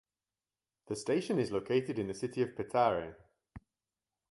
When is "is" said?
1.37-1.51